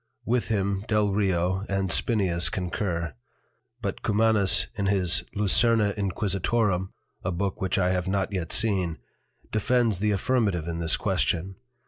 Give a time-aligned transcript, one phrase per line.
[0.25, 3.13] With him Delrio, and Spineus concur.
[3.83, 6.89] But Cumanus in his Lucerna Inquisitorum
[7.23, 8.97] (a Book which I have not yet seen)
[9.51, 11.55] defends the Affirmative in this Question.